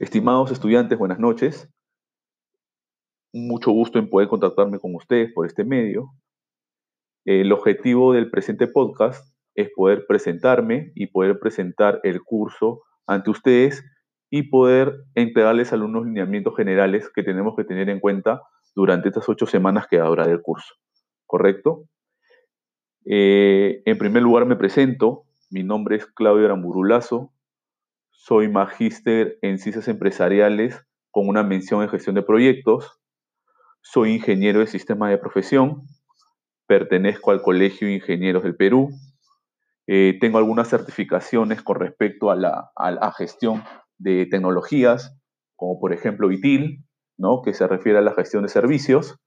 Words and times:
Estimados 0.00 0.50
estudiantes, 0.50 0.98
buenas 0.98 1.20
noches. 1.20 1.70
Mucho 3.32 3.70
gusto 3.70 3.98
en 3.98 4.10
poder 4.10 4.28
contactarme 4.28 4.80
con 4.80 4.94
ustedes 4.94 5.32
por 5.32 5.46
este 5.46 5.64
medio. 5.64 6.10
El 7.24 7.52
objetivo 7.52 8.12
del 8.12 8.28
presente 8.28 8.66
podcast 8.66 9.24
es 9.54 9.70
poder 9.74 10.04
presentarme 10.08 10.90
y 10.96 11.06
poder 11.06 11.38
presentar 11.38 12.00
el 12.02 12.22
curso 12.22 12.82
ante 13.06 13.30
ustedes 13.30 13.84
y 14.30 14.44
poder 14.44 14.94
entregarles 15.14 15.72
algunos 15.72 16.06
lineamientos 16.06 16.56
generales 16.56 17.08
que 17.14 17.22
tenemos 17.22 17.54
que 17.56 17.64
tener 17.64 17.88
en 17.88 18.00
cuenta 18.00 18.42
durante 18.74 19.08
estas 19.08 19.28
ocho 19.28 19.46
semanas 19.46 19.86
que 19.86 20.00
habrá 20.00 20.26
del 20.26 20.42
curso. 20.42 20.74
¿Correcto? 21.24 21.84
Eh, 23.06 23.82
en 23.84 23.98
primer 23.98 24.22
lugar 24.22 24.44
me 24.46 24.56
presento. 24.56 25.24
Mi 25.50 25.62
nombre 25.62 25.96
es 25.96 26.06
Claudio 26.06 26.46
Aramburulazo. 26.46 27.33
Soy 28.26 28.48
magíster 28.48 29.38
en 29.42 29.58
ciencias 29.58 29.86
empresariales 29.86 30.82
con 31.10 31.28
una 31.28 31.42
mención 31.42 31.82
en 31.82 31.90
gestión 31.90 32.14
de 32.14 32.22
proyectos. 32.22 32.98
Soy 33.82 34.12
ingeniero 34.12 34.60
de 34.60 34.66
sistemas 34.66 35.10
de 35.10 35.18
profesión. 35.18 35.82
Pertenezco 36.66 37.32
al 37.32 37.42
Colegio 37.42 37.86
de 37.86 37.96
Ingenieros 37.96 38.42
del 38.42 38.56
Perú. 38.56 38.88
Eh, 39.86 40.16
tengo 40.22 40.38
algunas 40.38 40.70
certificaciones 40.70 41.60
con 41.60 41.78
respecto 41.78 42.30
a 42.30 42.34
la 42.34 43.12
gestión 43.14 43.62
de 43.98 44.24
tecnologías, 44.24 45.14
como 45.54 45.78
por 45.78 45.92
ejemplo 45.92 46.32
ITIL, 46.32 46.82
¿no? 47.18 47.42
que 47.42 47.52
se 47.52 47.66
refiere 47.66 47.98
a 47.98 48.00
la 48.00 48.14
gestión 48.14 48.44
de 48.44 48.48
servicios. 48.48 49.18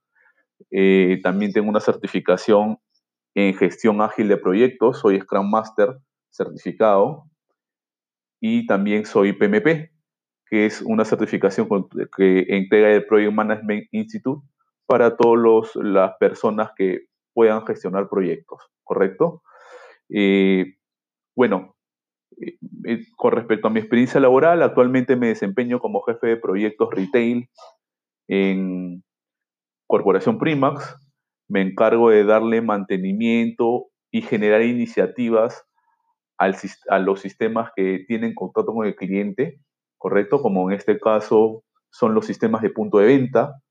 Eh, 0.72 1.20
también 1.22 1.54
tengo 1.54 1.70
una 1.70 1.82
certificación 1.82 2.80
en 3.36 3.54
gestión 3.54 4.02
ágil 4.02 4.28
de 4.28 4.38
proyectos, 4.38 4.98
soy 4.98 5.20
Scrum 5.20 5.52
Master 5.52 6.00
certificado 6.32 7.30
y 8.40 8.66
también 8.68 9.06
soy 9.06 9.34
PMP, 9.34 9.92
que 10.50 10.66
es 10.66 10.82
una 10.82 11.06
certificación 11.06 11.68
que 12.16 12.46
entrega 12.50 12.92
el 12.92 13.06
Project 13.06 13.34
Management 13.34 13.86
Institute 13.92 14.48
para 14.86 15.18
todas 15.18 15.76
las 15.76 16.14
personas 16.20 16.72
que 16.76 17.08
puedan 17.34 17.66
gestionar 17.66 18.10
proyectos, 18.10 18.62
¿correcto? 18.84 19.44
Eh, 20.10 20.78
bueno, 21.36 21.76
eh, 22.42 22.58
eh, 22.86 23.00
con 23.16 23.34
respecto 23.34 23.68
a 23.68 23.72
mi 23.72 23.80
experiencia 23.80 24.20
laboral, 24.20 24.64
actualmente 24.64 25.16
me 25.16 25.28
desempeño 25.28 25.80
como 25.80 26.02
jefe 26.02 26.28
de 26.28 26.38
proyectos 26.38 26.90
retail 26.92 27.50
en 28.28 29.04
Corporación 29.88 30.40
Primax. 30.40 30.96
Me 31.50 31.62
encargo 31.62 32.10
de 32.10 32.24
darle 32.24 32.62
mantenimiento 32.62 33.88
y 34.12 34.22
generar 34.22 34.62
iniciativas 34.64 35.67
a 36.38 37.00
los 37.00 37.20
sistemas 37.20 37.72
que 37.76 38.06
tienen 38.08 38.36
contacto 38.36 38.74
con 38.74 38.86
el 38.86 38.96
cliente, 38.96 39.60
¿correcto? 39.98 40.42
Como 40.42 40.70
en 40.70 40.78
este 40.78 41.00
caso 41.00 41.64
son 41.90 42.14
los 42.14 42.26
sistemas 42.26 42.62
de 42.62 42.70
punto 42.70 43.00
de 43.00 43.08
venta, 43.08 43.62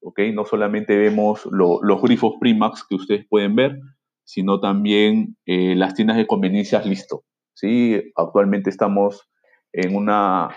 ¿ok? 0.00 0.20
No 0.32 0.44
solamente 0.44 0.96
vemos 0.96 1.46
los 1.50 2.02
grifos 2.02 2.34
Primax 2.40 2.84
que 2.88 2.94
ustedes 2.94 3.26
pueden 3.28 3.56
ver, 3.56 3.78
sino 4.24 4.60
también 4.60 5.36
eh, 5.46 5.74
las 5.74 5.94
tiendas 5.94 6.18
de 6.18 6.26
conveniencias 6.26 6.84
listo. 6.84 7.24
¿sí? 7.54 8.12
Actualmente 8.14 8.68
estamos 8.70 9.28
en 9.72 9.96
una, 9.96 10.50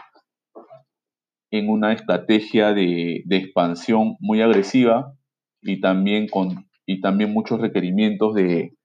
en 1.51 1.69
una 1.69 1.93
estrategia 1.93 2.73
de, 2.73 3.23
expansión 3.29 4.17
muy 4.19 4.41
agresiva 4.41 5.13
y 5.61 5.79
también, 5.79 6.27
con, 6.27 6.69
y 6.85 7.01
también 7.01 7.33
muchos 7.33 7.61
requerimientos 7.61 8.35
de, 8.35 8.75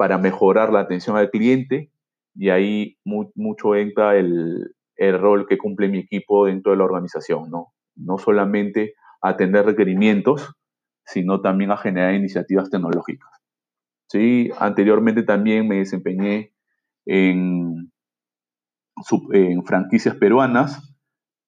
para 0.00 0.16
mejorar 0.16 0.72
la 0.72 0.80
atención 0.80 1.18
al 1.18 1.28
cliente 1.28 1.92
y 2.34 2.48
ahí 2.48 2.96
mucho 3.04 3.74
entra 3.74 4.16
el, 4.16 4.74
el, 4.96 5.18
rol 5.20 5.46
que 5.46 5.58
cumple 5.58 5.90
mi 5.90 5.98
equipo 5.98 6.46
dentro 6.46 6.72
de 6.72 6.78
la 6.78 6.84
organización, 6.84 7.50
¿no? 7.50 7.74
No 7.96 8.16
solamente 8.16 8.94
atender 9.20 9.66
requerimientos, 9.66 10.54
sino 11.04 11.42
también 11.42 11.70
a 11.70 11.76
generar 11.76 12.14
iniciativas 12.14 12.70
tecnológicas. 12.70 13.28
¿Sí? 14.08 14.50
Anteriormente 14.58 15.22
también 15.22 15.68
me 15.68 15.76
desempeñé 15.76 16.54
en, 17.04 17.92
en 19.34 19.64
franquicias 19.66 20.16
peruanas, 20.16 20.96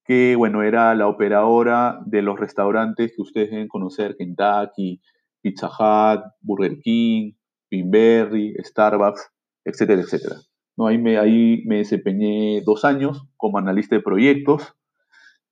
que 0.05 0.37
bueno, 0.37 0.63
era 0.63 0.95
la 0.95 1.09
operadora 1.09 2.03
de 2.05 2.21
los 2.21 2.39
restaurantes 2.39 3.15
que 3.17 3.23
ustedes 3.23 3.51
deben 3.51 3.69
conocer, 3.69 4.15
Kentucky, 4.19 5.01
Pizza 5.41 5.69
Hut, 5.69 6.23
Burger 6.43 6.79
King, 6.81 7.33
Pinberry, 7.73 8.55
Starbucks, 8.63 9.33
etcétera, 9.65 10.03
etcétera. 10.03 10.37
¿No? 10.77 10.89
Ahí, 10.89 10.99
me, 10.99 11.17
ahí 11.17 11.63
me 11.65 11.79
desempeñé 11.79 12.61
dos 12.67 12.85
años 12.85 13.27
como 13.39 13.57
analista 13.57 13.97
de 13.97 14.03
proyectos. 14.03 14.75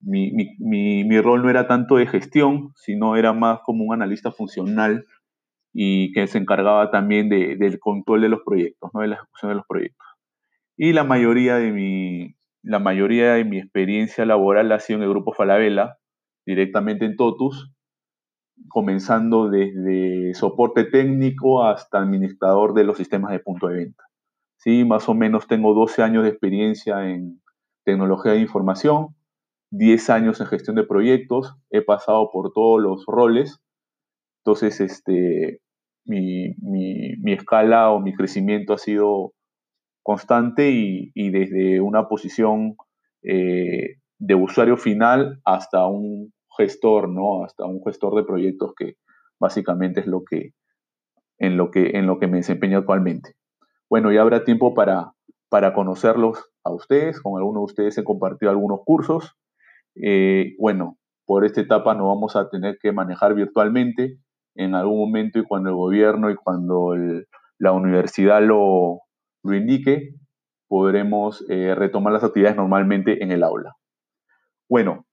Mi, 0.00 0.30
mi, 0.32 1.04
mi, 1.04 1.20
rol 1.22 1.42
no 1.42 1.48
era 1.48 1.66
tanto 1.66 1.96
de 1.96 2.06
gestión, 2.06 2.72
sino 2.76 3.16
era 3.16 3.32
más 3.32 3.60
como 3.64 3.84
un 3.84 3.94
analista 3.94 4.32
funcional 4.32 5.06
y 5.72 6.12
que 6.12 6.26
se 6.26 6.36
encargaba 6.36 6.90
también 6.90 7.30
de, 7.30 7.56
del 7.56 7.78
control 7.78 8.20
de 8.20 8.28
los 8.28 8.40
proyectos, 8.44 8.90
¿no? 8.92 9.00
de 9.00 9.08
la 9.08 9.14
ejecución 9.14 9.52
de 9.52 9.56
los 9.56 9.66
proyectos. 9.66 10.06
Y 10.76 10.92
la 10.92 11.04
mayoría 11.04 11.56
de 11.56 11.72
mi, 11.72 12.36
la 12.62 12.80
mayoría 12.80 13.32
de 13.32 13.44
mi 13.44 13.58
experiencia 13.58 14.26
laboral 14.26 14.72
ha 14.72 14.78
sido 14.78 14.98
en 14.98 15.04
el 15.04 15.10
grupo 15.10 15.32
Falabella, 15.32 15.96
directamente 16.44 17.06
en 17.06 17.16
Totus, 17.16 17.72
comenzando 18.68 19.48
desde 19.48 20.34
soporte 20.34 20.84
técnico 20.84 21.64
hasta 21.64 21.98
administrador 21.98 22.74
de 22.74 22.84
los 22.84 22.98
sistemas 22.98 23.32
de 23.32 23.40
punto 23.40 23.68
de 23.68 23.76
venta. 23.76 24.04
Sí, 24.56 24.84
más 24.84 25.08
o 25.08 25.14
menos 25.14 25.46
tengo 25.46 25.74
12 25.74 26.02
años 26.02 26.22
de 26.22 26.30
experiencia 26.30 27.08
en 27.08 27.40
tecnología 27.84 28.32
de 28.32 28.40
información, 28.40 29.16
10 29.70 30.10
años 30.10 30.40
en 30.40 30.46
gestión 30.46 30.76
de 30.76 30.84
proyectos, 30.84 31.54
he 31.70 31.82
pasado 31.82 32.30
por 32.32 32.52
todos 32.52 32.80
los 32.80 33.04
roles, 33.06 33.60
entonces, 34.40 34.80
este, 34.80 35.60
mi, 36.04 36.54
escala 37.32 37.90
o 37.90 38.00
mi 38.00 38.14
crecimiento 38.14 38.72
ha 38.72 38.78
sido 38.78 39.32
constante 40.02 40.70
y, 40.70 41.30
desde 41.30 41.80
una 41.80 42.08
posición 42.08 42.76
eh, 43.22 43.96
de 44.18 44.34
usuario 44.34 44.76
final 44.76 45.40
hasta 45.44 45.86
un 45.86 46.32
gestor, 46.60 47.08
¿no? 47.08 47.44
Hasta 47.44 47.64
un 47.64 47.82
gestor 47.84 48.14
de 48.16 48.24
proyectos 48.24 48.74
que 48.76 48.96
básicamente 49.38 50.00
es 50.00 50.06
lo 50.06 50.22
que, 50.24 50.52
en, 51.38 51.56
lo 51.56 51.70
que, 51.70 51.90
en 51.94 52.06
lo 52.06 52.18
que 52.18 52.26
me 52.26 52.38
desempeño 52.38 52.78
actualmente. 52.78 53.34
Bueno, 53.88 54.12
ya 54.12 54.20
habrá 54.20 54.44
tiempo 54.44 54.74
para, 54.74 55.12
para 55.48 55.72
conocerlos 55.72 56.50
a 56.64 56.70
ustedes. 56.72 57.20
Con 57.20 57.38
algunos 57.38 57.62
de 57.62 57.64
ustedes 57.64 57.98
he 57.98 58.04
compartido 58.04 58.50
algunos 58.50 58.80
cursos. 58.84 59.36
Eh, 59.96 60.54
bueno, 60.58 60.98
por 61.26 61.44
esta 61.44 61.60
etapa 61.60 61.94
nos 61.94 62.06
vamos 62.06 62.36
a 62.36 62.48
tener 62.48 62.78
que 62.80 62.92
manejar 62.92 63.34
virtualmente 63.34 64.18
en 64.54 64.74
algún 64.74 64.98
momento 64.98 65.38
y 65.38 65.44
cuando 65.44 65.70
el 65.70 65.76
gobierno 65.76 66.30
y 66.30 66.36
cuando 66.36 66.94
la 67.58 67.72
universidad 67.72 68.42
lo, 68.42 69.00
lo 69.42 69.54
indique, 69.54 70.14
podremos 70.68 71.44
eh, 71.48 71.74
retomar 71.74 72.12
las 72.12 72.24
actividades 72.24 72.56
normalmente 72.56 73.22
en 73.22 73.32
el 73.32 73.42
aula. 73.42 73.76
Bueno, 74.68 75.06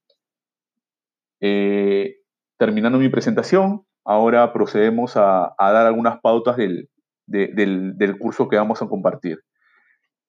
eh, 1.40 2.16
terminando 2.58 2.98
mi 2.98 3.08
presentación, 3.08 3.84
ahora 4.04 4.52
procedemos 4.52 5.16
a, 5.16 5.54
dar 5.58 5.86
algunas 5.86 6.20
pautas 6.20 6.56
del, 6.56 6.88
del, 7.26 8.18
curso 8.18 8.48
que 8.48 8.56
vamos 8.56 8.82
a 8.82 8.88
compartir. 8.88 9.40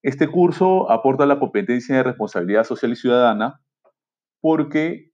Este 0.02 0.28
curso 0.28 0.90
aporta 0.92 1.26
la 1.26 1.40
competencia 1.40 1.96
de 1.96 2.04
responsabilidad 2.04 2.64
social 2.64 2.92
y 2.92 2.96
ciudadana 2.96 3.62
porque 4.42 5.12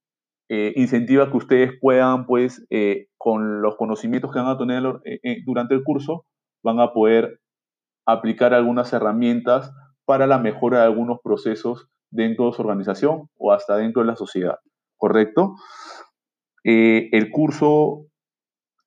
eh, 0.50 0.74
incentiva 0.76 1.32
que 1.32 1.38
ustedes 1.38 1.72
puedan, 1.82 2.28
pues, 2.28 2.64
con 3.26 3.64
los 3.64 3.76
conocimientos 3.76 4.32
que 4.32 4.38
van 4.38 4.50
a 4.50 4.58
tener 4.60 4.84
eh, 5.04 5.20
eh, 5.24 5.38
durante 5.48 5.74
el 5.74 5.84
curso, 5.84 6.28
van 6.64 6.80
a 6.80 6.94
poder 6.94 7.40
aplicar 8.06 8.54
algunas 8.54 8.94
herramientas 8.94 9.72
para 10.06 10.28
la 10.28 10.38
mejora 10.38 10.82
de 10.82 10.84
algunos 10.84 11.18
procesos 11.24 11.90
dentro 12.12 12.46
de 12.46 12.54
su 12.54 12.62
organización 12.62 13.28
o 13.36 13.52
hasta 13.52 13.78
dentro 13.78 14.04
de 14.04 14.10
la 14.10 14.16
sociedad, 14.16 14.60
¿correcto? 14.98 15.56
Eh, 16.64 17.10
el 17.12 17.32
curso 17.32 18.08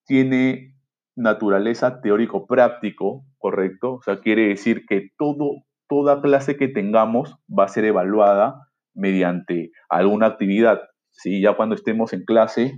tiene 0.06 0.74
naturaleza 1.16 2.00
teórico-práctico, 2.00 3.24
¿correcto? 3.38 3.94
O 3.94 4.02
sea, 4.02 4.20
quiere 4.20 4.48
decir 4.48 4.84
que 4.86 5.10
todo, 5.18 5.64
toda 5.88 6.22
clase 6.22 6.56
que 6.56 6.68
tengamos 6.68 7.36
va 7.48 7.64
a 7.64 7.68
ser 7.68 7.84
evaluada 7.84 8.68
mediante 8.94 9.70
alguna 9.88 10.26
actividad. 10.26 10.80
¿sí? 11.10 11.40
Ya 11.40 11.56
cuando 11.56 11.74
estemos 11.74 12.12
en 12.12 12.24
clase, 12.24 12.72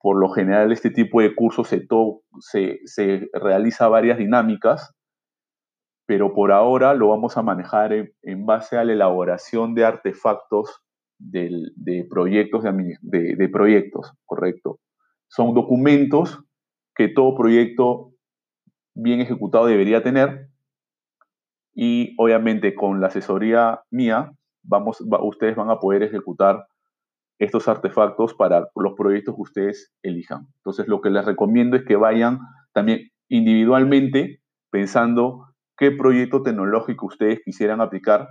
por 0.00 0.18
lo 0.20 0.28
general 0.30 0.72
este 0.72 0.90
tipo 0.90 1.20
de 1.20 1.34
cursos 1.34 1.68
se, 1.68 1.86
se, 2.40 2.80
se, 2.84 3.28
realiza 3.32 3.88
varias 3.88 4.18
dinámicas, 4.18 4.94
pero 6.06 6.32
por 6.32 6.52
ahora 6.52 6.94
lo 6.94 7.08
vamos 7.08 7.36
a 7.36 7.42
manejar 7.42 7.92
en, 7.92 8.46
base 8.46 8.76
a 8.76 8.84
la 8.84 8.92
elaboración 8.92 9.74
de 9.74 9.84
artefactos 9.84 10.82
de, 11.18 12.06
proyectos, 12.08 12.64
de, 13.02 13.48
proyectos, 13.52 14.12
correcto. 14.24 14.80
Son 15.28 15.54
documentos 15.54 16.40
que 16.94 17.08
todo 17.08 17.36
proyecto 17.36 18.12
bien 18.94 19.20
ejecutado 19.20 19.66
debería 19.66 20.02
tener 20.02 20.48
y 21.74 22.14
obviamente 22.16 22.74
con 22.74 23.00
la 23.00 23.08
asesoría 23.08 23.80
mía 23.90 24.32
vamos, 24.62 25.02
ustedes 25.22 25.56
van 25.56 25.70
a 25.70 25.78
poder 25.78 26.02
ejecutar 26.02 26.66
estos 27.38 27.68
artefactos 27.68 28.34
para 28.34 28.68
los 28.74 28.94
proyectos 28.94 29.34
que 29.34 29.42
ustedes 29.42 29.92
elijan. 30.02 30.46
Entonces, 30.56 30.88
lo 30.88 31.02
que 31.02 31.10
les 31.10 31.24
recomiendo 31.24 31.76
es 31.76 31.84
que 31.84 31.96
vayan 31.96 32.38
también 32.72 33.10
individualmente 33.28 34.40
pensando 34.70 35.46
qué 35.76 35.90
proyecto 35.90 36.42
tecnológico 36.42 37.06
ustedes 37.06 37.40
quisieran 37.44 37.80
aplicar 37.80 38.28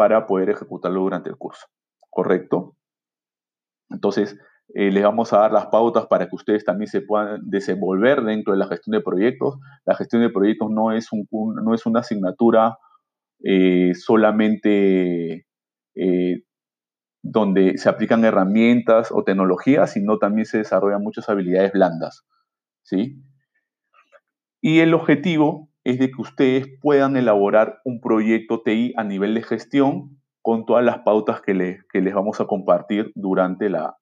para 0.00 0.26
poder 0.26 0.48
ejecutarlo 0.48 1.02
durante 1.02 1.28
el 1.28 1.36
curso. 1.36 1.66
¿Correcto? 2.08 2.74
Entonces, 3.90 4.34
eh, 4.74 4.90
les 4.90 5.02
vamos 5.02 5.30
a 5.34 5.40
dar 5.40 5.52
las 5.52 5.66
pautas 5.66 6.06
para 6.06 6.26
que 6.26 6.36
ustedes 6.36 6.64
también 6.64 6.88
se 6.88 7.02
puedan 7.02 7.42
desenvolver 7.50 8.22
dentro 8.22 8.54
de 8.54 8.58
la 8.58 8.66
gestión 8.66 8.96
de 8.96 9.02
proyectos. 9.02 9.58
La 9.84 9.94
gestión 9.94 10.22
de 10.22 10.30
proyectos 10.30 10.70
no 10.70 10.90
es, 10.90 11.12
una 11.12 12.00
asignatura 12.00 12.78
eh, 13.44 13.92
solamente 13.94 15.46
eh, 15.94 16.44
donde 17.22 17.76
se 17.76 17.90
aplican 17.90 18.24
herramientas 18.24 19.12
o 19.12 19.22
tecnologías, 19.22 19.92
sino 19.92 20.16
también 20.16 20.46
se 20.46 20.56
desarrollan 20.56 21.02
muchas 21.02 21.28
habilidades 21.28 21.72
blandas. 21.72 22.24
¿sí? 22.84 23.22
Y 24.62 24.80
el 24.80 24.94
objetivo 24.94 25.69
es 25.84 25.98
de 25.98 26.10
que 26.10 26.20
ustedes 26.20 26.66
puedan 26.80 27.16
elaborar 27.16 27.80
un 27.84 28.00
proyecto 28.00 28.62
TI 28.62 28.92
a 28.96 29.04
nivel 29.04 29.34
de 29.34 29.42
gestión 29.42 30.20
con 30.42 30.64
todas 30.66 30.84
las 30.84 31.00
pautas 31.00 31.40
que, 31.42 31.54
les 31.54 32.14
vamos 32.14 32.40
a 32.40 32.46
compartir 32.46 33.12
durante, 33.14 33.68
la, 33.68 33.96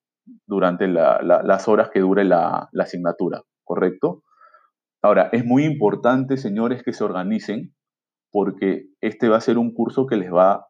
durante 0.46 0.88
las 0.88 1.69
horas 1.69 1.90
que 1.90 2.00
dure 2.00 2.25
la, 2.25 2.69
la 2.72 2.84
asignatura, 2.84 3.42
¿correcto? 3.64 4.22
Ahora, 5.02 5.28
es 5.32 5.44
muy 5.44 5.64
importante, 5.64 6.36
señores, 6.36 6.82
que 6.82 6.92
se 6.92 7.04
organicen 7.04 7.75
porque 8.30 8.86
este 9.00 9.28
va 9.28 9.36
a 9.36 9.40
ser 9.40 9.58
un 9.58 9.72
curso 9.72 10.06
que 10.06 10.16
les 10.16 10.32
va 10.32 10.52
a 10.52 10.66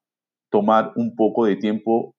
tomar 0.50 0.92
un 0.96 1.14
poco 1.16 1.44
de 1.44 1.56
tiempo 1.56 2.14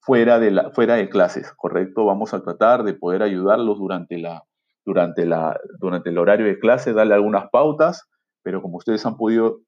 fuera 0.00 0.38
de, 0.38 0.50
la, 0.50 0.70
fuera 0.70 0.94
de 0.94 1.08
clases, 1.08 1.52
¿correcto? 1.56 2.04
Vamos 2.04 2.34
a 2.34 2.42
tratar 2.42 2.84
de 2.84 2.94
poder 2.94 3.22
ayudarlos 3.22 3.78
durante, 3.78 4.18
la, 4.18 4.44
durante, 4.84 5.26
la, 5.26 5.58
durante 5.80 6.10
el 6.10 6.18
horario 6.18 6.46
de 6.46 6.58
clase, 6.58 6.92
darle 6.92 7.14
algunas 7.14 7.48
pautas, 7.50 8.08
pero 8.42 8.60
como 8.62 8.76
ustedes 8.76 9.04
han 9.06 9.16
podido 9.16 9.60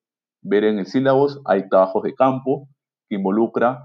ver 0.42 0.64
en 0.64 0.78
el 0.78 0.86
sílabus, 0.86 1.40
hay 1.44 1.68
trabajos 1.68 2.02
de 2.02 2.14
campo 2.14 2.68
que 3.08 3.16
involucra 3.16 3.82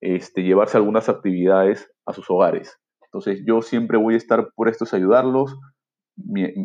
este, 0.00 0.42
llevarse 0.42 0.76
algunas 0.76 1.08
actividades 1.08 1.90
a 2.04 2.12
sus 2.12 2.30
hogares. 2.30 2.78
Entonces 3.04 3.42
yo 3.46 3.62
siempre 3.62 3.98
voy 3.98 4.14
a 4.14 4.18
estar 4.18 4.50
por 4.54 4.68
esto 4.68 4.84
a 4.90 4.96
ayudarlos 4.96 5.56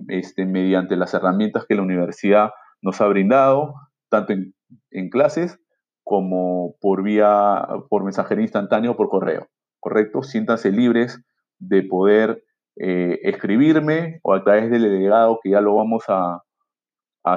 este, 0.10 0.46
mediante 0.46 0.96
las 0.96 1.14
herramientas 1.14 1.66
que 1.66 1.76
la 1.76 1.82
universidad 1.82 2.52
nos 2.82 3.00
ha 3.02 3.08
brindado, 3.08 3.74
tanto 4.10 4.34
en, 4.34 4.54
en 4.92 5.10
clases 5.10 5.60
como 6.04 6.76
por 6.82 7.04
vía, 7.04 7.68
por 7.90 8.04
mensajería 8.04 8.44
instantánea 8.44 8.92
o 8.92 8.98
por 8.98 9.10
correo, 9.10 9.48
¿correcto? 9.80 10.24
Siéntanse 10.24 10.72
libres 10.72 11.24
de 11.60 11.84
poder 11.84 12.44
eh, 12.78 13.20
escribirme 13.24 14.20
o 14.24 14.34
a 14.34 14.44
través 14.44 14.70
del 14.70 14.84
delegado 14.84 15.40
que 15.42 15.52
ya 15.52 15.62
lo 15.62 15.76
vamos 15.76 16.04
a, 16.08 16.42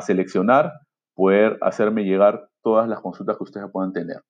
seleccionar, 0.01 0.73
poder 1.15 1.59
hacerme 1.61 2.05
llegar 2.05 2.49
todas 2.63 2.89
las 2.89 3.01
consultas 3.01 3.37
que 3.37 3.45
ustedes 3.45 3.71
puedan 3.71 3.93
tener. 3.93 4.23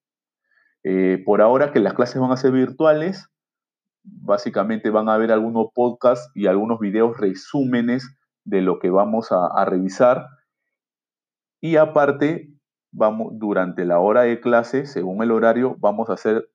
Eh, 0.82 1.22
por 1.24 1.40
ahora 1.40 1.72
que 1.72 1.78
las 1.78 1.94
clases 1.94 2.20
van 2.20 2.32
a 2.32 2.36
ser 2.36 2.50
virtuales, 2.50 3.28
básicamente 4.02 4.90
van 4.90 5.08
a 5.08 5.16
ver 5.16 5.30
algunos 5.30 5.68
podcasts 5.72 6.30
y 6.34 6.46
algunos 6.46 6.80
videos 6.80 7.16
resúmenes 7.18 8.16
de 8.44 8.62
lo 8.62 8.78
que 8.80 8.90
vamos 8.90 9.30
a, 9.30 9.46
a 9.46 9.64
revisar. 9.64 10.26
Y 11.60 11.76
aparte, 11.76 12.54
vamos, 12.94 13.32
durante 13.32 13.84
la 13.84 13.98
hora 13.98 14.22
de 14.22 14.40
clase, 14.40 14.86
según 14.86 15.22
el 15.22 15.32
horario, 15.32 15.76
vamos 15.78 16.08
a 16.08 16.14
hacer, 16.14 16.48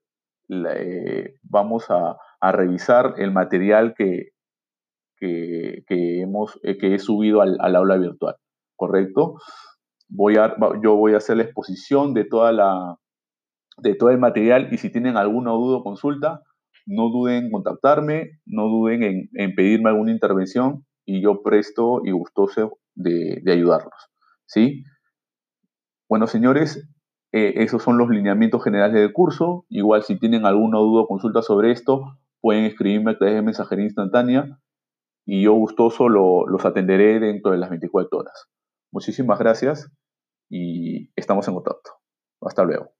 eh, 0.49 1.35
vamos 1.43 1.85
a, 1.89 2.17
revisar 2.41 3.15
el 3.17 3.31
material 3.31 3.93
que, 3.97 4.29
que, 5.19 5.83
hemos, 6.21 6.59
eh, 6.63 6.77
que 6.77 6.95
he 6.95 6.99
subido 6.99 7.41
al, 7.41 7.75
aula 7.75 7.97
virtual, 7.97 8.35
¿correcto? 8.75 9.35
Voy 10.07 10.37
a, 10.37 10.55
yo 10.83 10.95
voy 10.95 11.13
a 11.13 11.17
hacer 11.17 11.37
la 11.37 11.43
exposición 11.43 12.13
de, 12.13 12.25
toda 12.25 12.51
la, 12.51 12.95
de 13.77 13.95
todo 13.95 14.09
el 14.09 14.17
material 14.17 14.69
y 14.71 14.77
si 14.77 14.91
tienen 14.91 15.17
alguna 15.17 15.51
duda 15.51 15.77
o 15.77 15.83
consulta, 15.83 16.41
no 16.85 17.09
duden 17.09 17.45
en 17.45 17.51
contactarme, 17.51 18.39
no 18.45 18.63
duden 18.63 19.29
en, 19.33 19.55
pedirme 19.55 19.89
alguna 19.89 20.11
intervención 20.11 20.85
y 21.05 21.21
yo 21.21 21.43
presto 21.43 22.01
y 22.03 22.11
gustoso 22.11 22.79
de, 22.95 23.41
de 23.43 23.51
ayudarlos, 23.51 24.09
¿sí? 24.45 24.83
Bueno, 26.07 26.25
señores, 26.25 26.89
eh, 27.31 27.53
esos 27.57 27.83
son 27.83 27.97
los 27.99 28.09
lineamientos 28.09 28.63
generales 28.63 28.95
del 28.95 29.13
curso. 29.13 29.65
Igual 29.69 30.03
si 30.03 30.17
tienen 30.17 30.45
alguna 30.45 30.79
duda 30.79 31.03
o 31.03 31.07
consulta 31.07 31.43
sobre 31.43 31.71
esto, 31.71 32.17
pueden 32.41 32.65
escribirme 32.65 33.11
a 33.11 33.17
través 33.17 33.35
de 33.35 33.41
mensajería 33.43 33.85
instantánea 33.85 34.59
y 35.31 35.43
yo 35.43 35.53
gustoso 35.53 36.09
los 36.09 36.65
atenderé 36.65 37.19
dentro 37.19 37.51
de 37.51 37.59
las 37.59 37.69
24 37.69 38.17
horas. 38.17 38.47
Muchísimas 38.91 39.37
gracias 39.37 39.87
y 40.49 41.11
estamos 41.15 41.47
en 41.47 41.53
contacto. 41.53 41.91
Hasta 42.41 42.63
luego. 42.63 42.98